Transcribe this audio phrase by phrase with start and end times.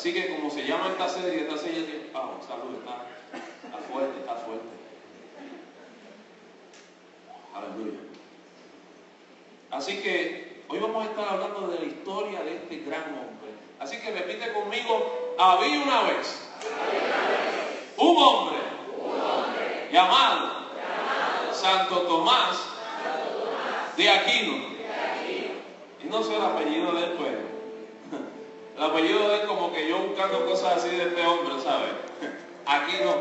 [0.00, 3.04] Así que como se llama esta serie, esta serie tiene, ah, salud, está,
[3.92, 4.66] fuerte, está fuerte.
[7.54, 7.98] Aleluya.
[9.70, 13.50] Así que hoy vamos a estar hablando de la historia de este gran hombre.
[13.78, 16.48] Así que repite conmigo, había una vez
[17.98, 18.56] un hombre
[19.92, 20.50] llamado
[21.52, 22.58] Santo Tomás
[23.98, 24.64] de Aquino.
[26.02, 27.49] Y no sé el apellido de él, pues.
[28.80, 31.92] El apellido de él como que yo buscando cosas así de este hombre, ¿sabes?
[32.64, 33.12] Aquino,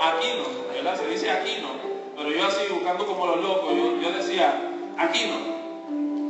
[0.00, 0.98] Aquino, ¿verdad?
[0.98, 1.68] Se dice Aquino,
[2.16, 4.56] pero yo así buscando como los locos, yo, yo decía
[4.96, 5.36] Aquino.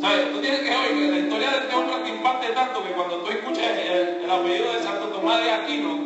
[0.01, 0.33] ¿Sabes?
[0.33, 3.19] Tú tienes que oír que la historia de este hombre te impacte tanto que cuando
[3.19, 6.01] tú escuches el, el apellido de Santo Tomás de Aquino,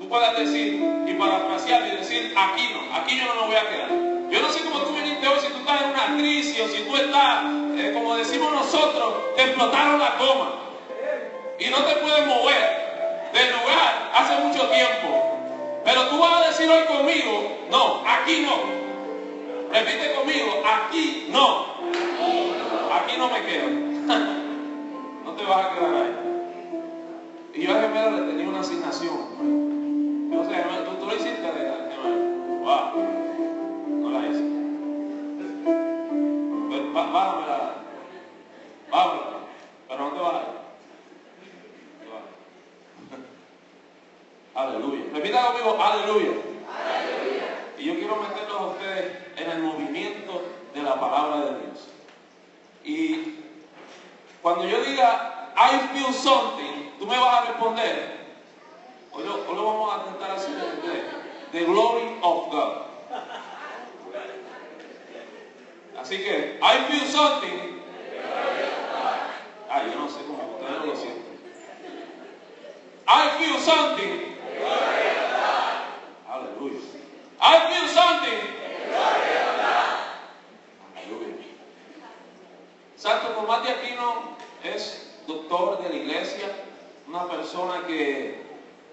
[0.00, 3.90] tú puedas decir y parafrasear y decir Aquino, aquí yo no me voy a quedar.
[4.28, 6.82] Yo no sé cómo tú viniste hoy, si tú estás en una crisis o si
[6.82, 7.44] tú estás,
[7.76, 10.67] eh, como decimos nosotros, te explotaron la goma
[11.58, 15.24] y no te puedes mover del lugar hace mucho tiempo.
[15.84, 18.78] Pero tú vas a decir hoy conmigo, no, aquí no.
[19.72, 21.64] Repite conmigo, aquí no.
[22.94, 23.68] Aquí no me quedo.
[25.24, 26.14] No te vas a quedar ahí.
[27.54, 30.30] Y yo a Gemelo le tenía una asignación.
[30.32, 31.74] Yo sé, tú, tú lo hiciste, Gemelo.
[32.64, 33.04] Wow.
[33.88, 34.42] No la hice.
[36.68, 37.74] Pues, bá- Bájamela.
[38.90, 39.38] Bájamela.
[39.88, 40.67] Pero no te vas a ir.
[44.58, 45.04] Aleluya.
[45.14, 46.32] Repita conmigo, aleluya.
[47.78, 50.42] Y yo quiero meterlos a ustedes en el movimiento
[50.74, 51.88] de la palabra de Dios.
[52.82, 53.36] Y
[54.42, 58.18] cuando yo diga, I feel something, tú me vas a responder.
[59.12, 61.04] Hoy lo, vamos a tentar así en inglés.
[61.52, 62.78] The glory of God.
[66.00, 67.80] Así que, I feel something.
[69.70, 71.38] Ay, yo no sé cómo ustedes lo sienten.
[73.06, 74.37] I feel something.
[76.28, 76.80] Aleluya.
[77.40, 78.58] I feel something.
[82.96, 86.48] Santo Tomás de Aquino es doctor de la iglesia,
[87.06, 88.42] una persona que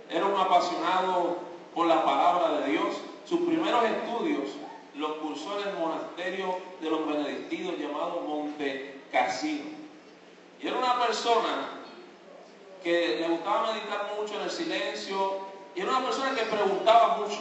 [0.09, 1.39] era un apasionado
[1.73, 2.97] por la palabra de Dios.
[3.25, 4.49] Sus primeros estudios
[4.95, 9.71] los cursó en el monasterio de los benedictinos llamado Monte Cassino.
[10.61, 11.69] Y era una persona
[12.83, 15.44] que le gustaba meditar mucho en el silencio
[15.75, 17.39] y era una persona que preguntaba mucho.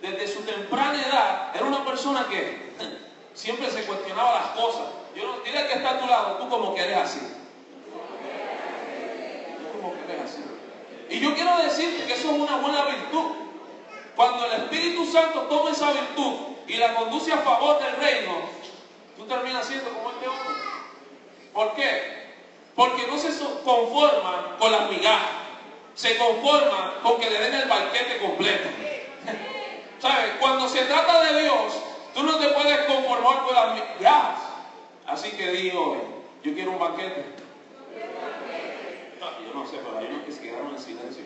[0.00, 2.72] Desde su temprana edad era una persona que
[3.34, 4.86] siempre se cuestionaba las cosas.
[5.14, 7.20] Yo no, dile que está a tu lado, tú como que eres así.
[9.62, 10.42] Tú como que eres así.
[11.10, 13.32] Y yo quiero decirte que eso es una buena virtud.
[14.16, 16.34] Cuando el Espíritu Santo toma esa virtud
[16.66, 18.32] y la conduce a favor del reino,
[19.16, 20.54] tú terminas siendo como este hombre.
[21.52, 22.22] ¿Por qué?
[22.74, 25.28] Porque no se so- conforma con las migajas,
[25.94, 28.68] se conforma con que le den el banquete completo.
[30.00, 30.32] ¿Sabes?
[30.40, 31.74] Cuando se trata de Dios,
[32.14, 34.40] tú no te puedes conformar con las migajas.
[35.06, 35.96] Así que digo,
[36.42, 37.24] yo quiero un banquete.
[39.20, 41.22] No, yo no sé, pero hay unos que se quedaron en silencio.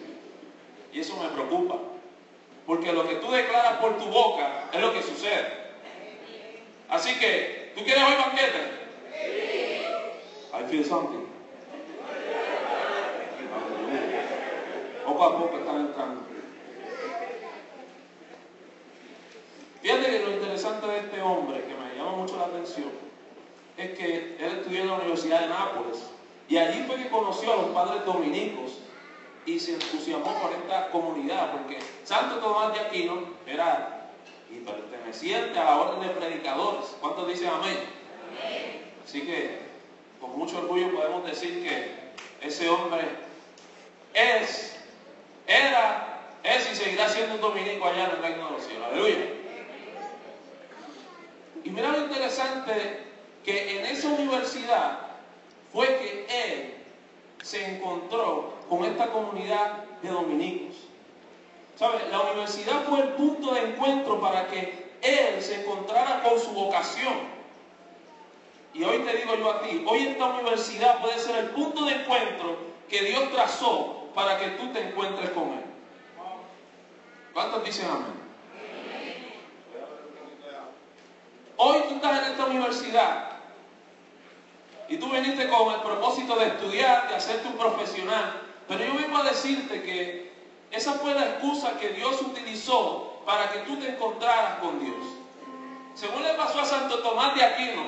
[0.93, 1.77] Y eso me preocupa.
[2.67, 5.67] Porque lo que tú declaras por tu boca es lo que sucede.
[6.89, 8.77] Así que, ¿tú quieres hoy banquete?
[10.53, 11.27] I feel something.
[15.27, 16.23] A poco están entrando.
[19.83, 22.91] Fíjate que lo interesante de este hombre, que me llama mucho la atención,
[23.77, 25.99] es que él estudió en la Universidad de Nápoles
[26.49, 28.79] y allí fue que conoció a los padres dominicos
[29.47, 34.11] y se entusiasmó por esta comunidad, porque Santo Tomás de Aquino era
[34.51, 36.97] y perteneciente a la orden de predicadores.
[37.01, 37.79] ¿Cuántos dicen amén?
[39.05, 39.59] Así que
[40.21, 43.09] con mucho orgullo podemos decir que ese hombre
[44.15, 44.76] es,
[45.47, 48.87] era, es y seguirá siendo un dominico allá en el reino de los cielos.
[48.91, 49.27] Aleluya.
[51.65, 53.05] Y mira lo interesante
[53.45, 54.99] que en esa universidad
[55.73, 56.75] fue que él
[57.43, 60.77] se encontró con esta comunidad de dominicos.
[61.79, 61.99] ¿Sabe?
[62.11, 67.37] La universidad fue el punto de encuentro para que él se encontrara con su vocación.
[68.73, 71.95] Y hoy te digo yo a ti, hoy esta universidad puede ser el punto de
[71.95, 72.57] encuentro
[72.89, 75.65] que Dios trazó para que tú te encuentres con Él.
[77.35, 78.17] ¿Cuántos dicen amén?
[81.59, 83.29] Hoy tú estás en esta universidad
[84.89, 88.41] y tú viniste con el propósito de estudiar, de hacerte un profesional.
[88.67, 90.33] Pero yo vengo a decirte que
[90.71, 94.97] esa fue la excusa que Dios utilizó para que tú te encontraras con Dios.
[95.95, 97.83] Según le pasó a Santo Tomás de Aquino,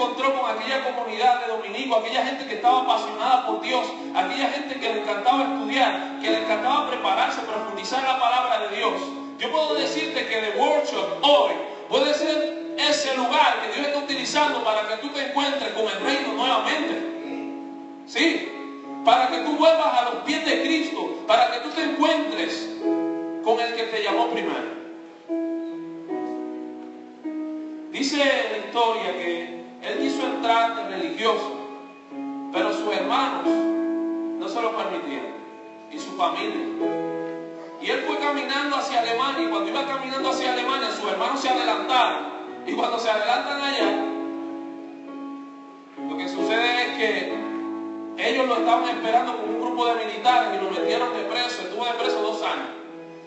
[0.00, 4.80] encontró con aquella comunidad de dominico, aquella gente que estaba apasionada por Dios, aquella gente
[4.80, 8.94] que le encantaba estudiar, que le encantaba prepararse, profundizar la palabra de Dios.
[9.38, 11.52] Yo puedo decirte que The Workshop hoy
[11.88, 16.00] puede ser ese lugar que Dios está utilizando para que tú te encuentres con el
[16.00, 18.06] reino nuevamente.
[18.06, 18.52] Sí,
[19.04, 22.68] para que tú vuelvas a los pies de Cristo, para que tú te encuentres
[23.44, 24.80] con el que te llamó primero.
[27.92, 31.56] Dice la historia que él quiso entrar de religioso,
[32.52, 35.26] pero sus hermanos no se lo permitían,
[35.90, 36.66] y su familia.
[37.80, 41.48] Y él fue caminando hacia Alemania, y cuando iba caminando hacia Alemania, sus hermanos se
[41.48, 42.30] adelantaron.
[42.66, 44.04] Y cuando se adelantan allá,
[46.08, 47.50] lo que sucede es que
[48.18, 51.86] ellos lo estaban esperando con un grupo de militares y lo metieron de preso, estuvo
[51.86, 52.68] de preso dos años.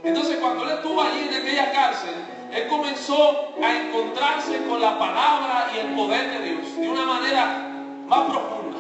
[0.04, 2.14] Entonces cuando él estuvo allí en aquella cárcel,
[2.54, 7.68] él comenzó a encontrarse con la palabra y el poder de Dios de una manera
[8.08, 8.78] más profunda.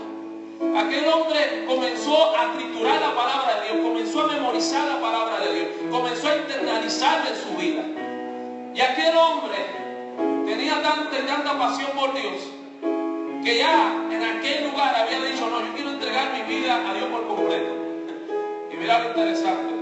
[0.80, 5.56] Aquel hombre comenzó a triturar la palabra de Dios, comenzó a memorizar la palabra de
[5.56, 7.84] Dios, comenzó a internalizarla en su vida.
[8.76, 9.58] Y aquel hombre
[10.46, 12.54] tenía tanta y tanta pasión por Dios
[13.44, 17.10] que ya en aquel lugar había dicho, no, yo quiero entregar mi vida a Dios
[17.10, 17.74] por completo.
[18.72, 19.74] Y mira lo interesante.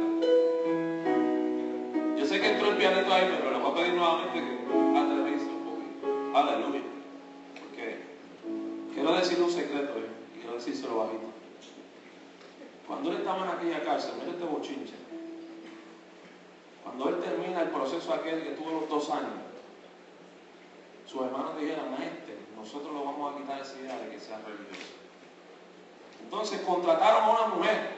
[2.18, 6.38] Yo sé que entró el pianito ahí, pero a pedir nuevamente que aterrice un poquito.
[6.38, 6.81] Aleluya.
[7.59, 8.03] Porque
[8.94, 11.31] quiero decir un secreto eh, y quiero decírselo bajito.
[12.88, 14.94] Cuando él estaba en aquella cárcel, mira este bochinche.
[16.83, 19.31] Cuando él termina el proceso aquel que tuvo los dos años,
[21.06, 24.39] sus hermanos dijeron a este, nosotros lo vamos a quitar esa idea de que sea
[24.39, 24.94] religioso.
[26.23, 27.91] Entonces contrataron a una mujer,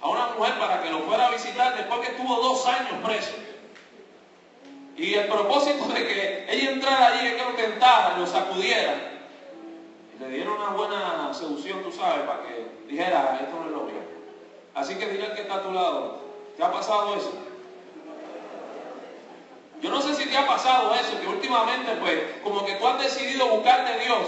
[0.00, 3.49] a una mujer para que lo fuera a visitar después que estuvo dos años preso.
[4.96, 8.94] Y el propósito de que ella entrara allí que lo tentara, lo sacudiera.
[10.14, 13.82] Y le dieron una buena seducción, tú sabes, para que dijera, esto no es lo
[13.84, 14.02] mío.
[14.74, 16.20] Así que dile al que está a tu lado,
[16.56, 17.32] ¿te ha pasado eso?
[19.82, 23.02] Yo no sé si te ha pasado eso, que últimamente pues como que tú has
[23.02, 24.26] decidido buscar de Dios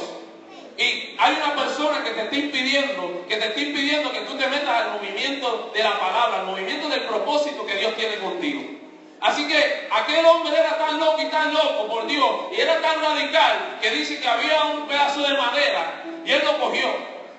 [0.78, 4.48] y hay una persona que te está impidiendo, que te está impidiendo que tú te
[4.48, 8.62] metas al movimiento de la palabra, al movimiento del propósito que Dios tiene contigo.
[9.22, 13.00] Así que aquel hombre era tan loco y tan loco por Dios y era tan
[13.00, 16.88] radical que dice que había un pedazo de madera y él lo cogió.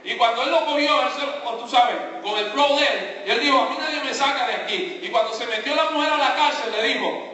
[0.06, 0.96] Y cuando él lo cogió,
[1.60, 4.54] tú sabes, con el flow de él, él dijo, a mí nadie me saca de
[4.54, 5.00] aquí.
[5.02, 7.34] Y cuando se metió la mujer a la cárcel, le dijo,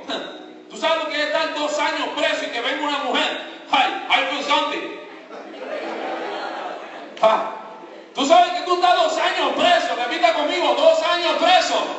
[0.70, 3.42] ¿Tú sabes que es estar dos años preso y que venga una mujer?
[3.72, 5.00] Ay, I feel something.
[8.14, 11.99] Tú sabes que tú estás dos años preso, repita conmigo, dos años preso.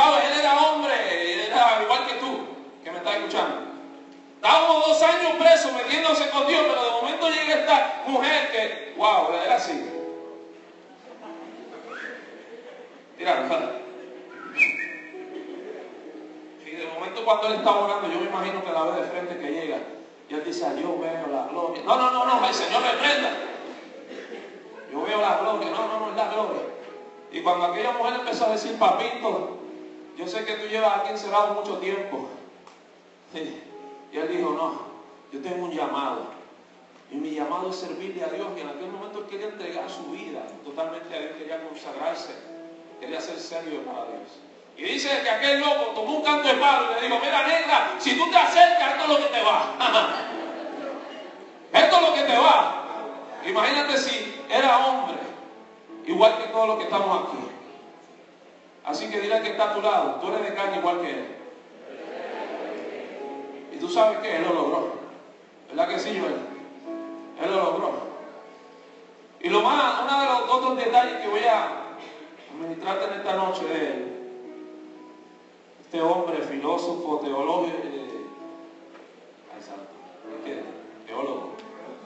[0.00, 2.46] Él era hombre, era igual que tú,
[2.82, 3.70] que me estás escuchando.
[4.36, 9.32] Estábamos dos años presos metiéndose con Dios, pero de momento llega esta mujer que, wow,
[9.44, 9.84] era así.
[13.18, 13.34] Mira,
[16.80, 19.52] de momento cuando él está orando, yo me imagino que la ve de frente que
[19.52, 19.78] llega.
[20.28, 21.82] Y él dice, yo veo la gloria.
[21.84, 23.30] No, no, no, no, el Señor reprenda.
[24.90, 25.70] Yo veo la gloria.
[25.70, 26.62] No, no, no, es la gloria.
[27.32, 29.59] Y cuando aquella mujer empezó a decir, papito,
[30.16, 32.28] yo sé que tú llevas aquí encerrado mucho tiempo.
[34.12, 34.80] Y él dijo, no,
[35.32, 36.40] yo tengo un llamado.
[37.10, 38.46] Y mi llamado es servirle a Dios.
[38.56, 42.34] Y en aquel momento quería entregar su vida totalmente a Dios, quería consagrarse,
[43.00, 44.38] quería ser serio para Dios.
[44.76, 47.96] Y dice que aquel loco tomó un canto de palo y le dijo, mira negra,
[47.98, 49.74] si tú te acercas, esto es lo que te va.
[51.84, 52.84] esto es lo que te va.
[53.46, 55.18] Imagínate si era hombre,
[56.06, 57.49] igual que todos los que estamos aquí.
[58.84, 61.36] Así que dile que está a tu lado, tú eres de carne igual que él.
[63.72, 64.92] Y tú sabes que él lo logró.
[65.68, 66.36] ¿Verdad que sí, Joel?
[67.42, 67.92] Él lo logró.
[69.40, 71.96] Y lo más, uno de los otros detalles que voy a
[72.54, 74.20] administrarte en esta noche de él
[75.90, 78.26] este hombre, filósofo, teólogo, eh,
[79.52, 79.90] ay, santo,
[80.44, 80.62] ¿qué?
[81.04, 81.54] Teólogo.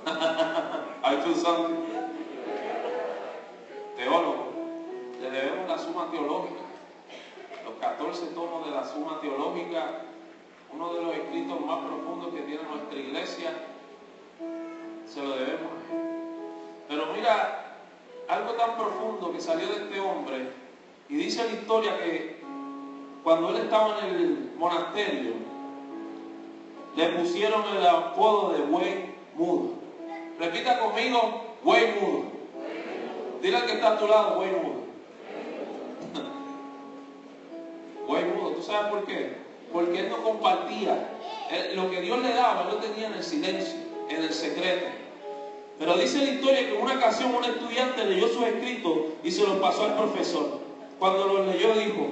[1.02, 1.68] Ay, tú santo.
[3.94, 4.46] teólogo,
[5.20, 6.62] le debemos la suma teológica,
[7.64, 10.02] los 14 tomos de la suma teológica,
[10.73, 13.52] uno de los escritos más profundos que tiene nuestra iglesia,
[15.06, 16.14] se lo debemos a él.
[16.88, 17.76] Pero mira,
[18.28, 20.49] algo tan profundo que salió de este hombre,
[21.09, 22.42] y dice la historia que
[23.23, 25.33] cuando él estaba en el monasterio,
[26.97, 29.71] le pusieron el apodo de buey mudo.
[30.38, 32.25] Repita conmigo, buey mudo.
[33.40, 34.73] Dile al que está a tu lado, buey mudo.
[38.64, 39.33] Buey mudo, ¿tú sabes por qué?
[39.73, 41.11] Porque él no compartía.
[41.75, 43.75] lo que Dios le daba, él lo tenía en el silencio,
[44.09, 44.87] en el secreto.
[45.78, 48.92] Pero dice la historia que en una ocasión un estudiante leyó sus escritos
[49.23, 50.61] y se los pasó al profesor.
[50.99, 52.11] Cuando los leyó dijo,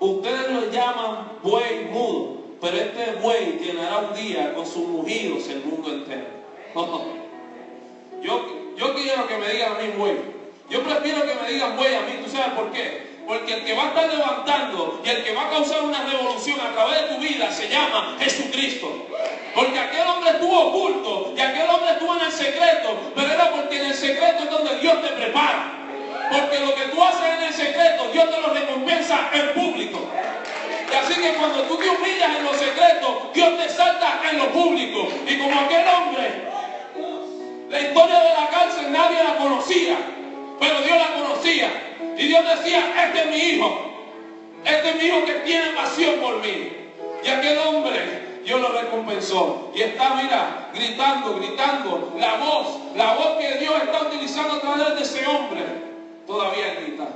[0.00, 5.64] ustedes lo llaman buey mudo, pero este buey llenará un día con sus mugidos el
[5.64, 6.26] mundo entero.
[8.22, 8.46] yo,
[8.76, 10.16] yo quiero que me digan a mí buey.
[10.70, 13.13] Yo prefiero que me digan buey a mí, ¿tú sabes por qué?
[13.26, 16.60] Porque el que va a estar levantando y el que va a causar una revolución
[16.60, 19.06] a través de tu vida se llama Jesucristo.
[19.54, 23.80] Porque aquel hombre estuvo oculto y aquel hombre estuvo en el secreto, pero era porque
[23.80, 25.72] en el secreto es donde Dios te prepara.
[26.30, 30.00] Porque lo que tú haces en el secreto, Dios te lo recompensa en público.
[30.90, 34.50] Y así que cuando tú te humillas en lo secreto, Dios te salta en lo
[34.52, 35.08] público.
[35.26, 36.44] Y como aquel hombre,
[37.70, 39.96] la historia de la cárcel nadie la conocía,
[40.60, 41.83] pero Dios la conocía.
[42.16, 43.90] Y Dios decía, este es mi hijo.
[44.64, 46.72] Este es mi hijo que tiene pasión por mí.
[47.24, 49.72] Y aquel hombre, Dios lo recompensó.
[49.74, 52.14] Y está, mira, gritando, gritando.
[52.18, 55.62] La voz, la voz que Dios está utilizando a través de ese hombre,
[56.26, 57.08] todavía grita.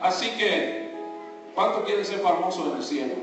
[0.00, 0.90] Así que,
[1.54, 3.14] ¿cuántos quieren ser famosos en el cielo?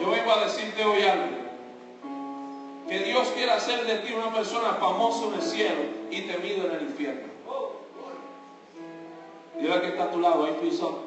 [0.00, 1.46] Yo vengo a decirte hoy algo.
[2.88, 6.76] Que Dios quiere hacer de ti una persona famosa en el cielo y temido en
[6.76, 7.35] el infierno.
[9.58, 11.02] Dile que está a tu lado, ahí piso.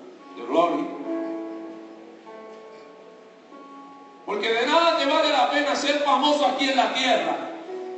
[4.26, 7.36] Porque de nada te vale la pena ser famoso aquí en la tierra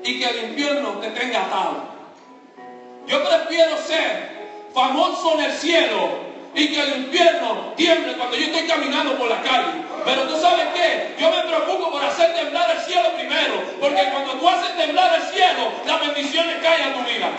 [0.02, 1.96] y que el infierno te tenga atado.
[3.06, 6.08] Yo prefiero ser famoso en el cielo
[6.54, 9.84] y que el infierno tiemble cuando yo estoy caminando por la calle.
[10.04, 13.45] Pero tú sabes qué, yo me preocupo por hacer temblar el cielo primero,
[13.88, 17.30] porque cuando tú haces temblar el cielo, las bendiciones caen a tu vida.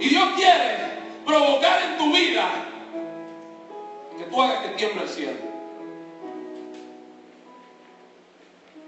[0.00, 0.78] Y Dios quiere
[1.24, 2.48] provocar en tu vida
[4.18, 5.38] que tú hagas que tiemble el cielo.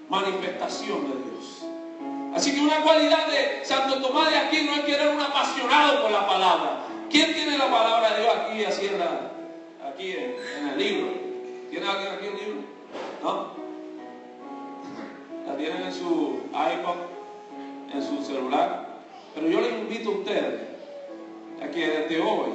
[0.08, 1.64] Manifestación de Dios.
[2.34, 6.02] Así que una cualidad de Santo Tomás de aquí no es que era un apasionado
[6.02, 9.02] por la palabra, ¿Quién tiene la palabra de Dios aquí en
[9.86, 11.12] aquí en, el libro?
[11.70, 12.60] ¿Tiene alguien aquí el libro?
[13.22, 13.53] ¿No?
[15.56, 16.96] Tienen en su iPod,
[17.92, 19.00] en su celular.
[19.34, 20.60] Pero yo les invito a ustedes
[21.62, 22.50] a que desde hoy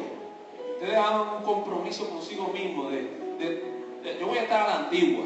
[0.73, 5.25] ustedes hagan un compromiso consigo mismo de, yo voy a estar a la antigua.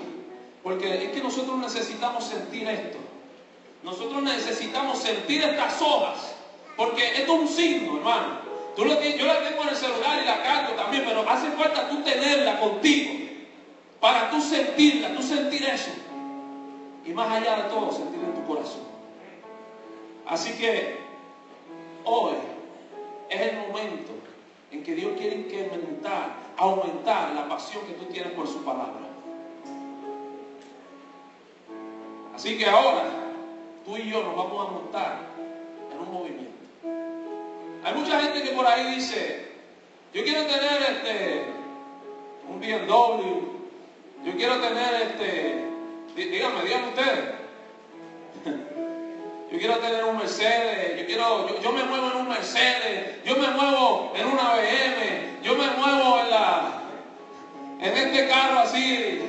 [0.63, 2.97] Porque es que nosotros necesitamos sentir esto.
[3.83, 6.35] Nosotros necesitamos sentir estas hojas.
[6.77, 8.43] Porque esto es un signo, hermano.
[8.75, 11.89] Tú lo yo la tengo en el celular y la cargo también, pero hace falta
[11.89, 13.23] tú tenerla contigo
[13.99, 15.91] para tú sentirla, tú sentir eso.
[17.05, 18.83] Y más allá de todo, sentir en tu corazón.
[20.25, 20.97] Así que
[22.05, 22.33] hoy
[23.29, 24.11] es el momento
[24.71, 29.01] en que Dios quiere incrementar, aumentar la pasión que tú tienes por su palabra.
[32.35, 33.05] Así que ahora
[33.85, 35.19] tú y yo nos vamos a montar
[35.91, 36.51] en un movimiento.
[37.83, 39.51] Hay mucha gente que por ahí dice,
[40.13, 41.63] yo quiero tener este
[42.49, 45.65] un BMW, yo quiero tener este,
[46.15, 47.43] díganme, díganme ustedes.
[49.51, 53.47] Yo quiero tener un Mercedes, yo quiero, yo, me muevo en un Mercedes, yo me
[53.49, 56.81] muevo en una BM, yo me muevo en la,
[57.79, 59.21] en este carro así,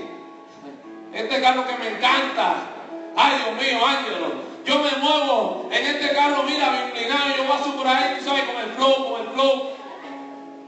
[1.12, 2.70] este carro que me encanta.
[3.16, 4.54] Ay, Dios mío, Ángelo.
[4.64, 8.56] Yo me muevo en este carro, mira, inclinado, yo paso por ahí, tú sabes, con
[8.56, 9.68] el flow, con el flow.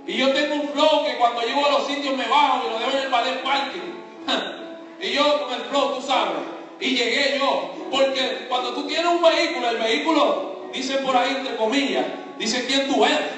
[0.06, 2.78] Y yo tengo un flow que cuando llego a los sitios me bajo y lo
[2.78, 4.62] dejo en el ballet parking.
[5.00, 6.34] y yo con el flow, tú sabes.
[6.80, 7.72] Y llegué yo.
[7.90, 12.06] Porque cuando tú tienes un vehículo, el vehículo dice por ahí, entre comillas,
[12.38, 13.36] dice quién tú eres.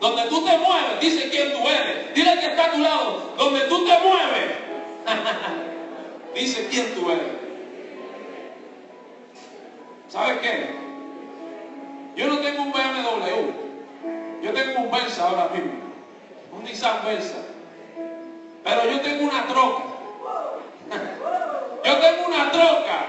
[0.00, 2.14] Donde tú te mueves, dice quién tú eres.
[2.14, 3.34] Dile que está a tu lado.
[3.36, 4.56] Donde tú te mueves,
[6.34, 7.44] dice quién tú eres.
[10.08, 10.70] ¿Sabes qué?
[12.16, 13.64] Yo no tengo un BMW.
[14.42, 15.72] Yo tengo un Versa ahora mismo.
[16.52, 17.38] Un Nissan Versa.
[18.62, 19.93] Pero yo tengo una troca.
[21.84, 23.06] Yo tengo una troca.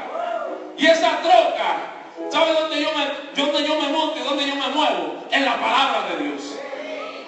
[0.77, 4.67] Y esa troca, ¿sabe dónde yo me, dónde yo me monto y dónde yo me
[4.69, 5.23] muevo?
[5.31, 6.41] En la palabra de Dios.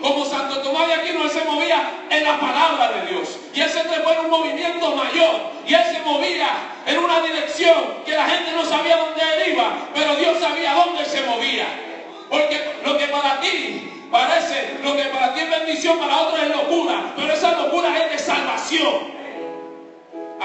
[0.01, 3.37] Como Santo Tomás de Aquino, se movía en la palabra de Dios.
[3.53, 5.51] Y él se trepó en un movimiento mayor.
[5.65, 6.49] Y él se movía
[6.85, 11.03] en una dirección que la gente no sabía dónde él iba, pero Dios sabía dónde
[11.05, 11.65] se movía.
[12.29, 16.49] Porque lo que para ti parece, lo que para ti es bendición, para otros es
[16.49, 17.13] locura.
[17.15, 19.16] Pero esa locura es de salvación.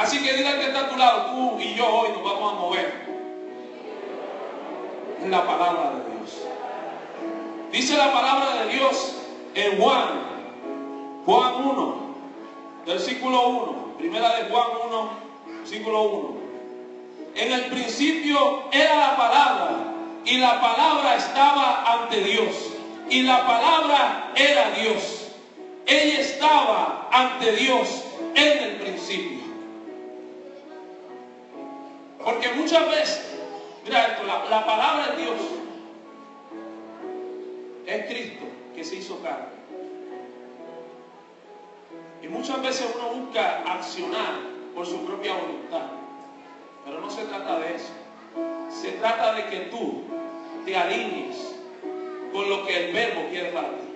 [0.02, 2.56] Así que dile que está a tu lado, tú y yo hoy nos vamos a
[2.56, 2.92] mover
[5.22, 6.42] en la palabra de Dios.
[7.70, 9.14] Dice la palabra de Dios
[9.54, 10.08] en Juan,
[11.24, 11.96] Juan 1,
[12.84, 15.10] versículo 1, primera de Juan 1,
[15.60, 16.36] versículo 1.
[17.36, 19.70] En el principio era la palabra
[20.24, 22.72] y la palabra estaba ante Dios
[23.08, 25.28] y la palabra era Dios.
[25.86, 28.02] Ella estaba ante Dios
[28.34, 29.41] en el principio.
[32.24, 33.22] Porque muchas veces,
[33.84, 35.36] mira esto, la, la palabra de Dios
[37.86, 39.52] es Cristo que se hizo carne.
[42.22, 44.34] Y muchas veces uno busca accionar
[44.74, 45.86] por su propia voluntad.
[46.84, 47.92] Pero no se trata de eso.
[48.70, 50.04] Se trata de que tú
[50.64, 51.56] te alinees
[52.32, 53.88] con lo que el verbo quiere para ti.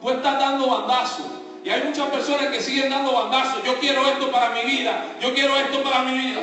[0.00, 1.39] Tú estás dando bandazos.
[1.62, 3.62] Y hay muchas personas que siguen dando bandazos.
[3.64, 5.04] Yo quiero esto para mi vida.
[5.20, 6.40] Yo quiero esto para mi vida.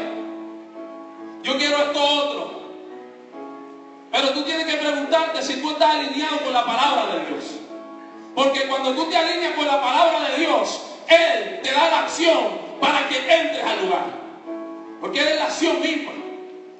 [1.44, 2.58] Yo quiero esto otro.
[4.12, 7.44] Pero tú tienes que preguntarte si tú estás alineado con la palabra de Dios.
[8.36, 12.68] Porque cuando tú te alineas con la palabra de Dios, Él te da la acción
[12.80, 14.06] para que entres al lugar.
[15.02, 16.12] Porque Él es la acción misma.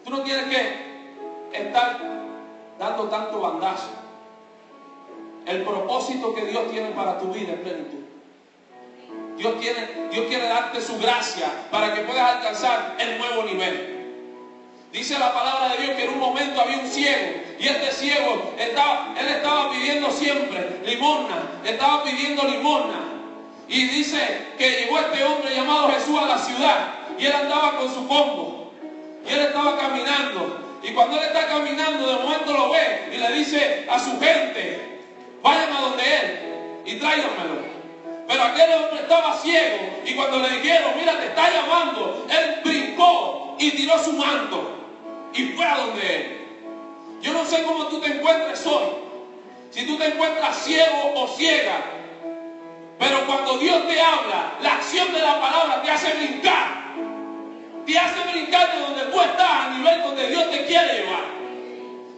[0.03, 2.00] Tú no tienes que estar
[2.77, 3.89] dando tanto bandazo.
[5.46, 7.96] El propósito que Dios tiene para tu vida es plenitud.
[9.38, 13.98] Dios, tiene, Dios quiere darte su gracia para que puedas alcanzar el nuevo nivel.
[14.91, 18.56] Dice la palabra de Dios que en un momento había un ciego y este ciego
[18.58, 23.00] estaba, él estaba pidiendo siempre limosna, estaba pidiendo limosna.
[23.67, 27.93] Y dice que llegó este hombre llamado Jesús a la ciudad y él andaba con
[27.93, 28.71] su combo
[29.28, 30.63] y él estaba caminando.
[30.82, 35.02] Y cuando él está caminando, de momento lo ve y le dice a su gente,
[35.43, 37.76] vayan a donde él y tráiganmelo.
[38.27, 43.55] Pero aquel hombre estaba ciego y cuando le dijeron, mira, te está llamando, él brincó
[43.57, 44.77] y tiró su manto
[45.33, 46.37] y fue a donde él.
[47.21, 48.85] Yo no sé cómo tú te encuentres hoy.
[49.71, 51.81] Si tú te encuentras ciego o ciega.
[52.99, 56.93] Pero cuando Dios te habla, la acción de la palabra te hace brincar.
[57.85, 61.23] Te hace brincar de donde tú estás a nivel donde Dios te quiere llevar.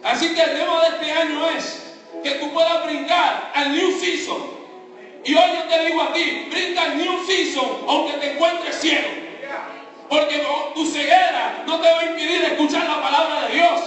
[0.03, 4.58] Así que el tema de este año es que tú puedas brincar al New Season.
[5.25, 9.07] Y hoy yo te digo a ti, brinca al New Season aunque te encuentres ciego.
[10.09, 13.81] Porque tu ceguera no te va a impedir escuchar la palabra de Dios.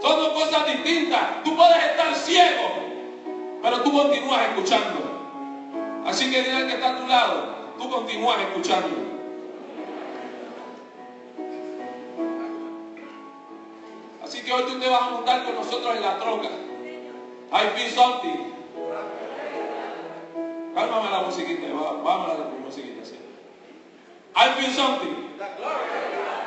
[0.00, 1.42] Son dos cosas distintas.
[1.44, 2.70] Tú puedes estar ciego,
[3.62, 5.10] pero tú continúas escuchando.
[6.06, 9.10] Así que dile que está a tu lado, tú continúas escuchando.
[14.24, 16.48] Así que hoy tú te vas a montar con nosotros en la troca.
[17.52, 18.52] I feel something.
[20.74, 23.04] Cálmame la musiquita, vamos a la musiquita.
[23.04, 23.18] ¿sí?
[24.36, 25.30] I feel something.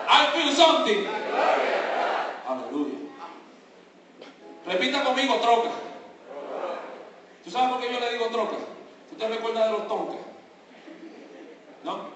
[0.08, 1.08] I feel something.
[2.48, 2.98] Aleluya.
[4.66, 5.70] Repita conmigo, troca.
[7.44, 8.56] ¿Tú sabes por qué yo le digo troca?
[9.10, 10.22] ¿Tú te recuerdas de los toncas?
[11.84, 12.14] ¿No?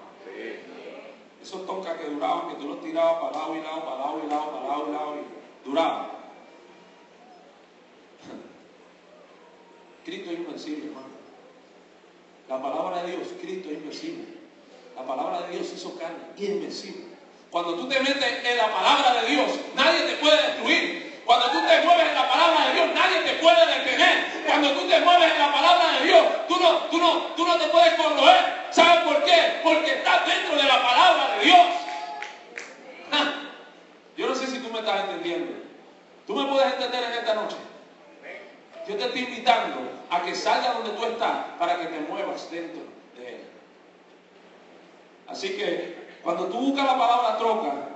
[1.42, 4.28] Esos toncas que duraban, que tú los tirabas para lado y lado, para lado y
[4.28, 6.08] lado, para lado y lado, y duraban.
[10.04, 11.17] Cristo es invencible, hermano.
[12.48, 14.24] La palabra de Dios, Cristo es invencible.
[14.96, 17.04] La palabra de Dios hizo carne invencible.
[17.50, 21.22] Cuando tú te metes en la palabra de Dios, nadie te puede destruir.
[21.26, 24.44] Cuando tú te mueves en la palabra de Dios, nadie te puede detener.
[24.46, 27.58] Cuando tú te mueves en la palabra de Dios, tú no, tú no, tú no
[27.58, 28.66] te puedes corroer.
[28.70, 29.60] ¿Sabes por qué?
[29.62, 31.66] Porque estás dentro de la palabra de Dios.
[34.16, 35.52] Yo no sé si tú me estás entendiendo.
[36.26, 37.56] ¿Tú me puedes entender en esta noche?
[38.88, 42.80] Yo te estoy invitando a que salgas donde tú estás para que te muevas dentro
[43.18, 43.42] de él.
[45.26, 47.90] Así que cuando tú buscas la palabra troca,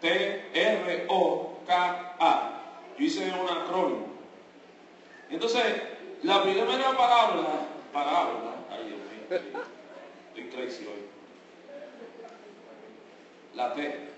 [0.00, 1.40] T-R-O-K-A,
[2.96, 4.06] yo hice un acrónimo.
[5.30, 5.64] Entonces,
[6.22, 9.26] la primera palabra, palabra, ay Dios mío,
[10.28, 11.08] estoy crazy hoy.
[13.56, 14.10] La T,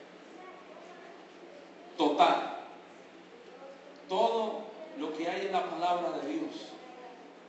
[1.97, 2.59] total.
[4.09, 4.70] Todo
[5.01, 6.69] lo que hay en la palabra de Dios,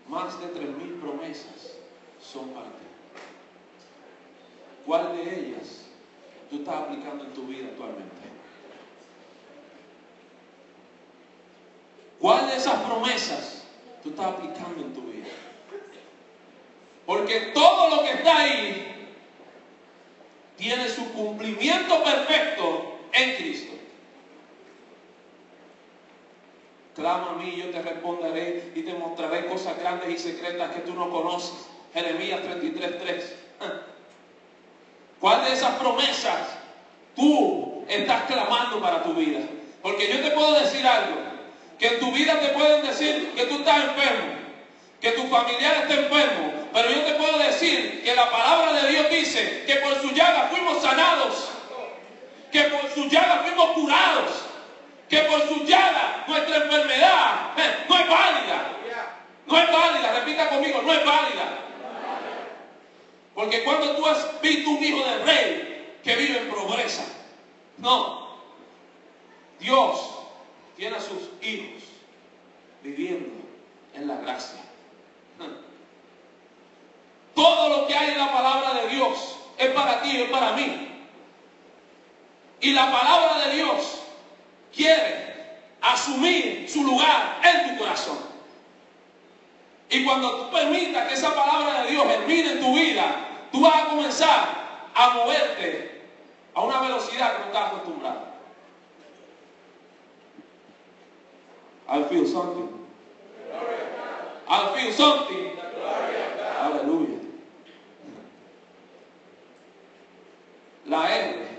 [0.08, 1.76] más de tres mil promesas
[2.20, 2.82] son para ti.
[4.86, 5.86] ¿cuál de ellas
[6.50, 8.22] tú estás aplicando en tu vida actualmente?
[12.20, 13.64] ¿Cuál de esas promesas
[14.02, 15.28] tú estás aplicando en tu vida?
[17.06, 19.10] Porque todo lo que está ahí
[20.58, 23.74] tiene su cumplimiento perfecto en Cristo.
[27.02, 30.94] Clama a mí, yo te responderé y te mostraré cosas grandes y secretas que tú
[30.94, 31.66] no conoces.
[31.96, 33.24] Jeremías 33:3.
[35.20, 36.48] ¿Cuál de esas promesas
[37.16, 39.40] tú estás clamando para tu vida?
[39.82, 41.16] Porque yo te puedo decir algo,
[41.80, 44.34] que en tu vida te pueden decir que tú estás enfermo,
[45.00, 49.10] que tu familiar está enfermo, pero yo te puedo decir que la palabra de Dios
[49.10, 51.50] dice que por su llaga fuimos sanados,
[52.52, 54.51] que por su llaga fuimos curados,
[55.12, 58.78] que por su llaga nuestra enfermedad eh, no es válida.
[59.46, 61.60] No es válida, repita conmigo, no es válida.
[63.36, 67.04] Porque cuando tú has visto un hijo del rey que vive en pobreza,
[67.78, 68.38] no.
[69.60, 70.20] Dios
[70.78, 71.84] tiene a sus hijos
[72.82, 73.44] viviendo
[73.94, 74.62] en la gracia.
[77.36, 80.88] Todo lo que hay en la palabra de Dios es para ti, es para mí.
[82.62, 84.01] Y la palabra de Dios
[84.74, 85.32] quiere
[85.82, 88.18] asumir su lugar en tu corazón.
[89.90, 93.84] Y cuando tú permitas que esa palabra de Dios germine en tu vida, tú vas
[93.84, 96.02] a comenzar a moverte
[96.54, 98.32] a una velocidad que no estás acostumbrado.
[101.90, 102.70] I feel something.
[104.48, 105.52] I feel something.
[106.62, 107.20] Aleluya.
[110.86, 111.51] La R.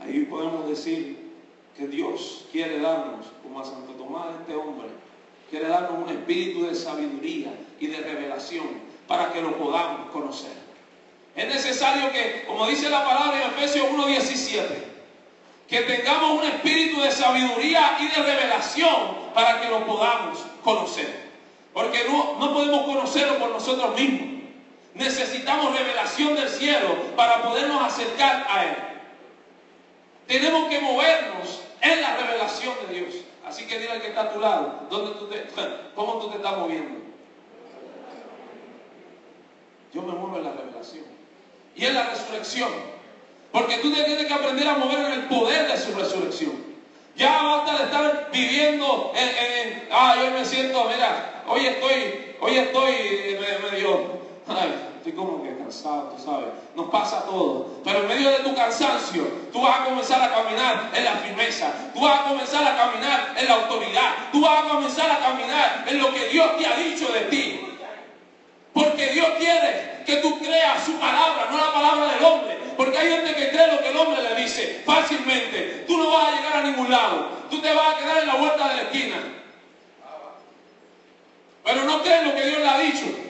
[0.00, 1.32] Ahí podemos decir
[1.76, 4.88] que Dios quiere darnos, como a Santo Tomás, este hombre,
[5.50, 8.66] quiere darnos un espíritu de sabiduría y de revelación
[9.06, 10.52] para que lo podamos conocer.
[11.34, 14.64] Es necesario que, como dice la palabra en Efesios 1.17,
[15.68, 21.28] que tengamos un espíritu de sabiduría y de revelación para que lo podamos conocer.
[21.72, 24.42] Porque no, no podemos conocerlo por nosotros mismos.
[24.94, 28.87] Necesitamos revelación del cielo para podernos acercar a Él.
[30.28, 33.14] Tenemos que movernos en la revelación de Dios.
[33.46, 35.46] Así que dile al que está a tu lado, ¿dónde tú te,
[35.94, 37.00] ¿cómo tú te estás moviendo?
[39.94, 41.04] Yo me muevo en la revelación.
[41.74, 42.68] Y en la resurrección.
[43.50, 46.62] Porque tú tienes que aprender a mover en el poder de su resurrección.
[47.16, 52.58] Ya basta de estar viviendo en, en, ah, yo me siento, mira, hoy estoy, hoy
[52.58, 52.92] estoy
[53.72, 56.48] medio, ay, estoy como que cansado, tú sabes.
[56.74, 57.80] Nos pasa todo.
[57.84, 61.72] Pero en medio de tu cansancio, tú vas a comenzar a caminar en la firmeza.
[61.94, 64.14] Tú vas a comenzar a caminar en la autoridad.
[64.32, 67.60] Tú vas a comenzar a caminar en lo que Dios te ha dicho de ti.
[68.72, 72.58] Porque Dios quiere que tú creas su palabra, no la palabra del hombre.
[72.76, 75.84] Porque hay gente que cree lo que el hombre le dice fácilmente.
[75.86, 77.28] Tú no vas a llegar a ningún lado.
[77.50, 79.16] Tú te vas a quedar en la vuelta de la esquina.
[81.64, 83.27] Pero no crees lo que Dios le ha dicho.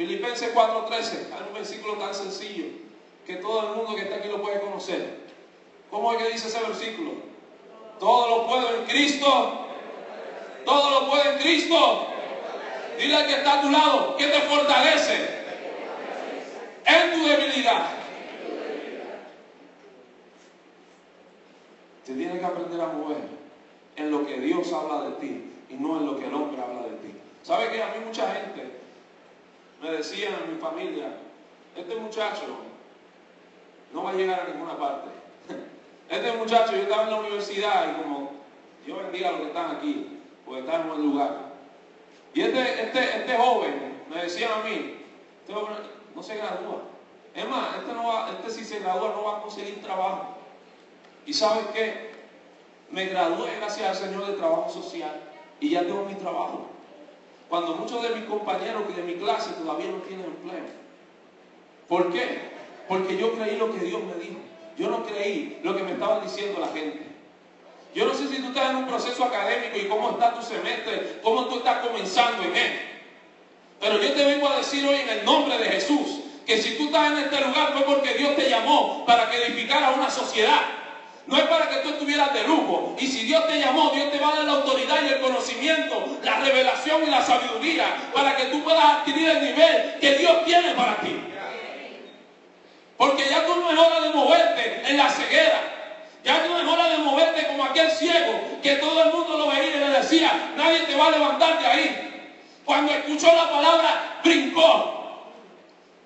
[0.00, 2.64] Filipenses 4:13, hay un versículo tan sencillo
[3.26, 5.18] que todo el mundo que está aquí lo puede conocer.
[5.90, 7.10] ¿Cómo es que dice ese versículo?
[7.98, 9.66] Todo lo puedo en Cristo.
[10.64, 12.06] Todo lo puedo en Cristo.
[12.98, 15.44] Dile al que está a tu lado que te fortalece
[16.86, 17.90] en tu debilidad.
[22.06, 23.18] Te tienes que aprender a mover
[23.96, 26.84] en lo que Dios habla de ti y no en lo que el hombre habla
[26.84, 27.14] de ti.
[27.42, 28.79] ¿Sabe que a mí mucha gente
[29.80, 31.16] me decía en mi familia,
[31.76, 32.42] este muchacho
[33.92, 35.08] no va a llegar a ninguna parte.
[36.10, 38.32] Este muchacho, yo estaba en la universidad y como
[38.84, 41.36] Dios bendiga a los que están aquí, porque están en buen lugar.
[42.34, 45.04] Y este, este, este joven me decía a mí,
[45.40, 45.54] este
[46.16, 46.82] no se gradúa.
[47.32, 50.36] Es más, este, no va, este si se gradúa no va a conseguir trabajo.
[51.26, 52.10] ¿Y sabes qué?
[52.90, 55.20] Me gradué gracias al Señor de trabajo social
[55.60, 56.66] y ya tengo mi trabajo.
[57.50, 60.64] Cuando muchos de mis compañeros y de mi clase todavía no tienen empleo.
[61.88, 62.38] ¿Por qué?
[62.88, 64.38] Porque yo creí lo que Dios me dijo.
[64.78, 67.02] Yo no creí lo que me estaban diciendo la gente.
[67.92, 71.18] Yo no sé si tú estás en un proceso académico y cómo está tu semestre,
[71.24, 72.72] cómo tú estás comenzando en él.
[73.80, 76.84] Pero yo te vengo a decir hoy en el nombre de Jesús que si tú
[76.84, 80.79] estás en este lugar fue porque Dios te llamó para que edificara una sociedad.
[81.30, 82.96] No es para que tú estuvieras de lujo.
[82.98, 86.18] Y si Dios te llamó, Dios te va a dar la autoridad y el conocimiento,
[86.24, 90.74] la revelación y la sabiduría para que tú puedas adquirir el nivel que Dios tiene
[90.74, 91.16] para ti.
[92.96, 95.60] Porque ya tú no es hora de moverte en la ceguera.
[96.24, 99.76] Ya no es hora de moverte como aquel ciego que todo el mundo lo veía
[99.76, 102.26] y le decía, nadie te va a levantar de ahí.
[102.64, 104.96] Cuando escuchó la palabra, brincó.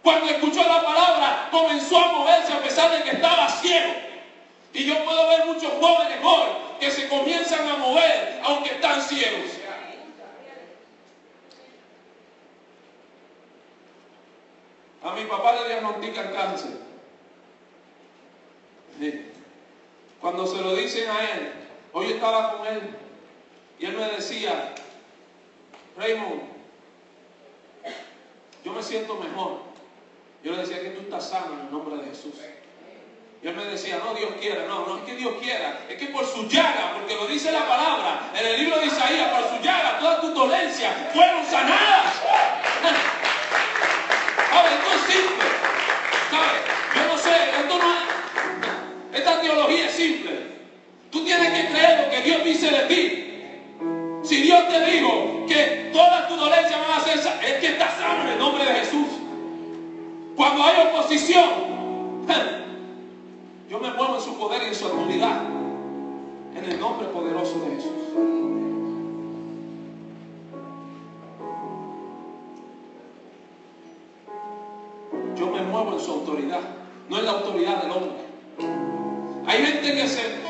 [0.02, 4.13] Cuando escuchó la palabra, comenzó a moverse a pesar de que estaba ciego.
[4.74, 6.48] Y yo puedo ver muchos jóvenes hoy
[6.80, 9.52] que se comienzan a mover aunque están ciegos.
[15.02, 16.70] A mi papá le diagnostican cáncer.
[20.20, 21.52] Cuando se lo dicen a él,
[21.92, 22.80] hoy estaba con él
[23.78, 24.74] y él me decía,
[25.96, 26.42] Raymond,
[28.64, 29.58] yo me siento mejor.
[30.42, 32.34] Yo le decía que tú estás sano en el nombre de Jesús.
[33.44, 36.06] Y él me decía, no, Dios quiera, no, no es que Dios quiera, es que
[36.06, 39.62] por su llaga, porque lo dice la palabra, en el libro de Isaías, por su
[39.62, 42.14] llaga, todas tus dolencias fueron sanadas.
[44.50, 44.72] ¿Sabes?
[44.72, 45.44] Esto es simple.
[46.30, 46.62] ¿Sabes?
[46.94, 50.32] Yo no sé, esto no es, esta teología es simple.
[51.10, 54.26] Tú tienes que creer lo que Dios dice de ti.
[54.26, 58.22] Si Dios te dijo que todas tus dolencias van a ser es que estás sano
[58.22, 59.08] en el nombre de Jesús.
[60.34, 61.74] Cuando hay oposición,
[63.68, 65.42] yo me muevo en su poder y en su autoridad.
[66.54, 67.92] En el nombre poderoso de Jesús.
[75.36, 76.60] Yo me muevo en su autoridad,
[77.08, 78.12] no en la autoridad del hombre.
[79.46, 80.43] Hay gente que se...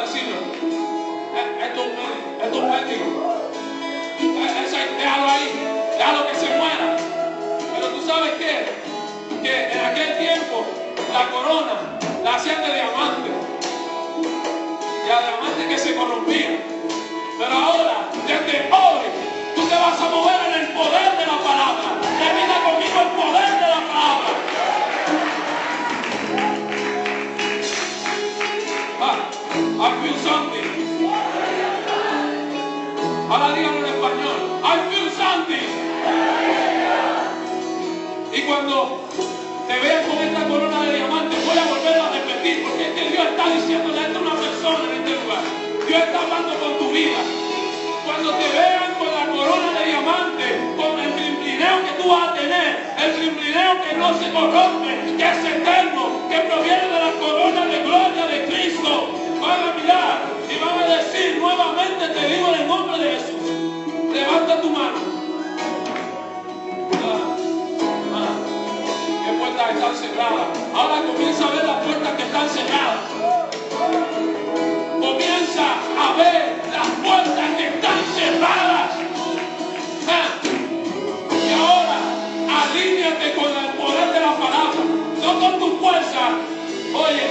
[0.00, 0.36] decirlo.
[1.62, 2.44] Esto es.
[2.44, 2.70] Esto es un
[4.64, 5.48] eso ahí, déjalo ahí.
[5.98, 6.96] Déjalo que se muera.
[7.74, 8.66] Pero tú sabes qué?
[9.42, 10.64] Que en aquel tiempo
[11.12, 13.30] la corona la hacían de diamante.
[15.06, 16.60] Y a diamante que se corrompía.
[17.38, 19.06] Pero ahora, desde hoy,
[19.54, 22.00] tú te vas a mover en el poder de la palabra.
[22.18, 23.45] Termina conmigo el poder
[33.46, 34.38] Ahora díganlo en español.
[34.64, 35.70] I feel something.
[38.32, 39.06] Y cuando
[39.68, 43.10] te veas con esta corona de diamantes, voy a volver a repetir, porque es que
[43.10, 45.42] Dios está diciéndole a una persona en este lugar.
[45.86, 47.18] Dios está hablando con tu vida.
[48.04, 52.34] Cuando te vean con la corona de diamante, con el privilegio que tú vas a
[52.34, 57.66] tener, el privilegio que no se corrompe, que es eterno, que proviene de la corona
[57.66, 60.18] de gloria de Cristo, van a mirar
[60.50, 63.35] y van a decir nuevamente, te digo en el nombre de Jesús,
[64.60, 64.98] tu mano.
[66.92, 67.36] Ah,
[68.14, 68.34] ah.
[69.24, 70.46] ¿Qué puertas están cerradas?
[70.74, 73.00] Ahora comienza a ver las puertas que están cerradas.
[75.00, 75.66] Comienza
[75.98, 78.90] a ver las puertas que están cerradas.
[80.08, 80.28] Ah.
[81.32, 81.98] Y ahora
[82.60, 84.80] alíñate con el poder de la palabra,
[85.22, 86.22] no con tu fuerza,
[86.94, 87.26] oye,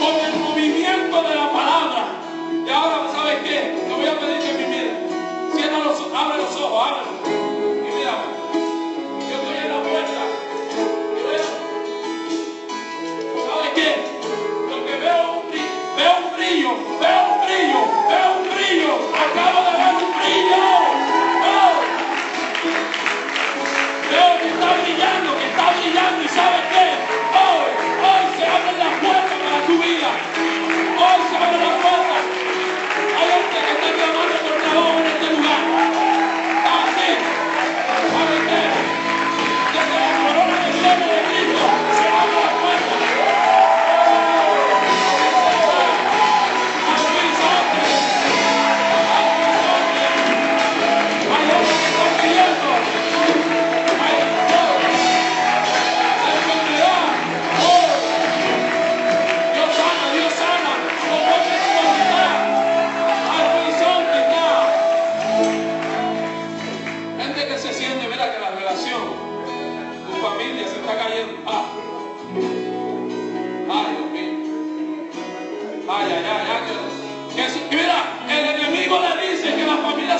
[0.00, 0.45] con el
[6.86, 7.15] God.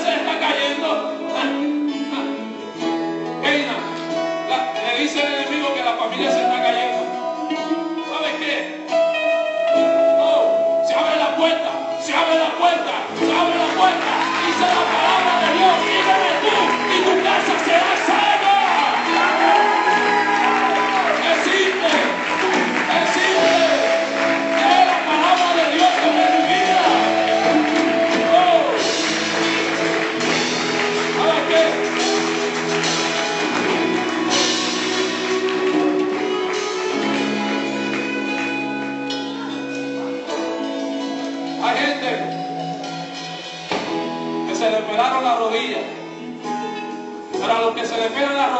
[0.02, 0.45] Que la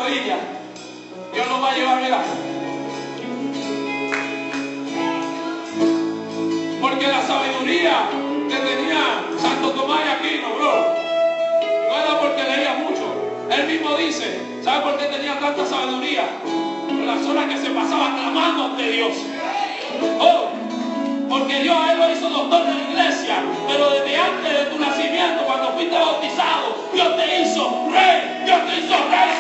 [0.07, 2.25] Dios los va a llevar.
[6.81, 8.09] Porque la sabiduría
[8.49, 10.95] que tenía Santo Tomás de Aquino, bro,
[11.89, 13.03] no era porque leía mucho.
[13.51, 16.29] Él mismo dice, ¿sabe por qué tenía tanta sabiduría?
[16.45, 19.13] Por las horas que se pasaba clamando ante Dios.
[20.21, 20.51] Oh,
[21.29, 24.79] porque Dios a él lo hizo doctor de la iglesia, pero desde antes de tu
[24.79, 29.36] nacimiento, cuando fuiste bautizado, Dios te hizo rey, Dios te hizo rey,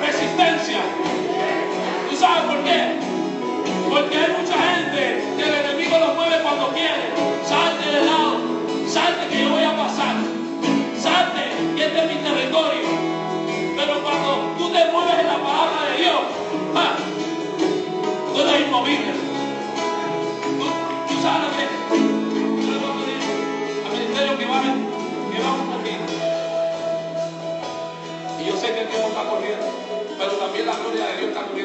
[0.00, 0.80] resistencia.
[2.10, 3.03] ¿Tú sabes por qué?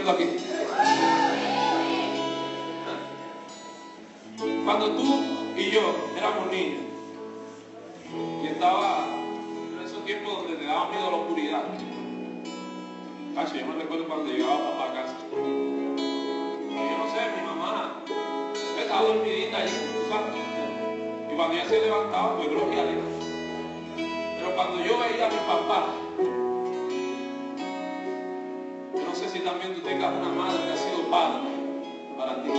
[0.09, 0.25] Aquí.
[4.65, 5.23] Cuando tú
[5.57, 5.81] y yo
[6.17, 6.81] éramos niños
[8.43, 11.63] y estaba en esos tiempos donde te daba miedo la oscuridad.
[13.35, 15.15] Cacho, yo me recuerdo cuando llegaba papá a casa.
[15.31, 18.03] Yo no sé, mi mamá
[18.79, 19.77] estaba dormidita allí,
[20.09, 20.35] sabes.
[21.31, 23.03] Y cuando ella se levantaba, pues gloria a Dios.
[23.95, 25.87] Pero cuando yo veía a mi papá,
[29.19, 31.41] sé si también tú tengas una madre que ha sido padre
[32.17, 32.49] para ti.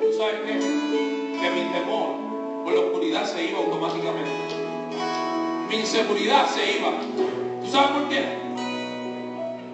[0.00, 0.52] ¿Tú sabes qué?
[0.56, 2.16] Que mi temor
[2.64, 4.56] por la oscuridad se iba automáticamente.
[5.68, 6.92] Mi inseguridad se iba.
[7.60, 8.24] ¿Tú sabes por qué?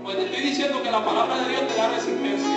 [0.03, 2.57] Pues te estoy diciendo que la palabra de Dios te da resistencia.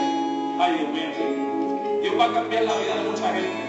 [0.59, 2.01] Ay, Dios mío.
[2.01, 3.63] Dios va a cambiar la vida de mucha gente.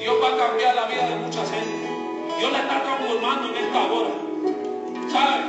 [0.00, 1.88] Dios va a cambiar la vida de mucha gente.
[2.36, 4.10] Dios la está transformando en esta hora.
[5.08, 5.46] ¿Sabes?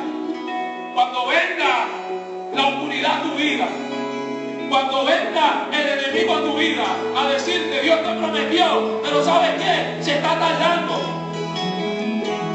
[0.94, 2.03] Cuando venga
[2.56, 3.68] la oscuridad tu vida,
[4.70, 6.86] cuando venga el enemigo a tu vida
[7.16, 10.04] a decirte Dios te prometió, pero ¿sabes qué?
[10.04, 11.00] Se está tardando.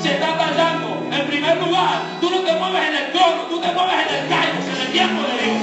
[0.01, 0.99] Se está tardando.
[1.13, 4.29] En primer lugar, tú no te mueves en el trono, tú te mueves en el
[4.29, 5.59] kairos, en el tiempo de Dios.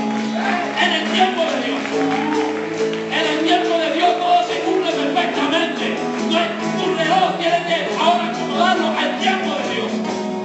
[0.81, 1.81] En el tiempo de Dios.
[3.11, 5.97] En el tiempo de Dios todo se cumple perfectamente.
[6.77, 9.91] Tu reloj, tienes que ahora acomodarlo al tiempo de Dios.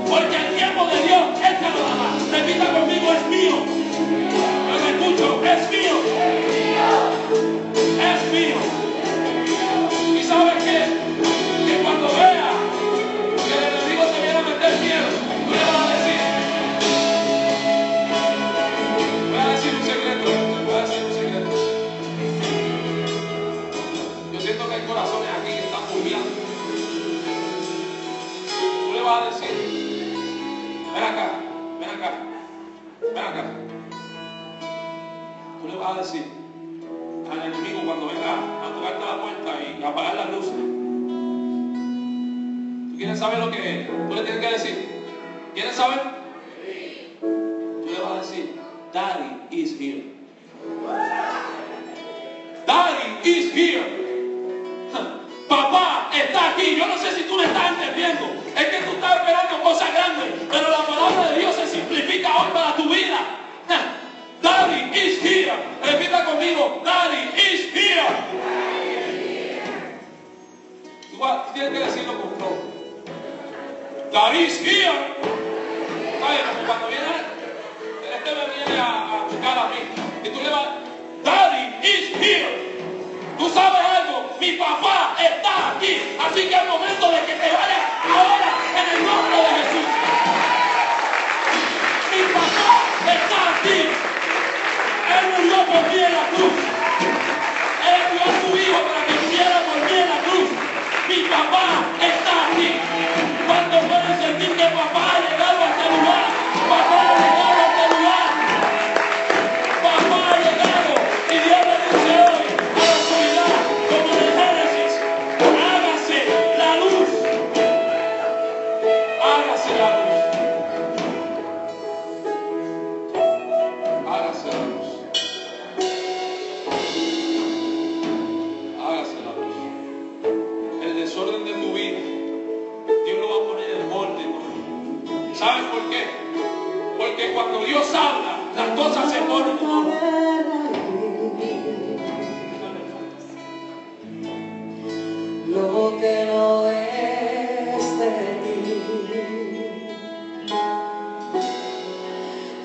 [0.08, 2.08] Porque el tiempo de Dios Él te lo dará.
[2.32, 3.79] Repita conmigo, es mío.
[5.20, 6.86] Yo me escucho, es mío.
[8.00, 8.79] Es mío.
[35.80, 36.24] Tú vas a decir
[37.32, 40.52] al enemigo cuando venga a tocarte la puerta y apagar las luces.
[42.90, 43.86] ¿Tú quieres saber lo que es?
[43.88, 44.88] Tú le tienes que decir.
[45.54, 46.00] ¿Quieres saber?
[47.22, 48.60] Tú le vas a decir,
[48.92, 50.04] Daddy is here.
[52.66, 53.86] Daddy is here.
[55.48, 56.76] Papá está aquí.
[56.76, 58.26] Yo no sé si tú le estás entendiendo.
[58.54, 60.26] Es que tú estás esperando cosas grandes.
[60.50, 63.18] Pero la palabra de Dios se simplifica hoy para tu vida.
[64.42, 65.56] Daddy is here.
[65.82, 66.82] Repita conmigo.
[66.84, 68.08] Daddy is here.
[71.12, 72.56] Igual, tienes que decirlo con flow.
[74.12, 75.14] Daddy is here.
[76.20, 77.14] Como Cuando viene,
[78.14, 79.80] este me viene a, a buscar a mí.
[80.24, 80.68] Y tú le vas,
[81.24, 82.70] Daddy is here.
[83.38, 86.16] Tú sabes algo, mi papá está aquí.
[86.20, 87.79] Así que es momento de que te vayas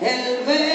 [0.02, 0.75] el